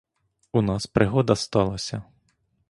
У 0.59 0.63
нас 0.69 0.87
пригода 0.99 1.35
сталася. 1.45 2.01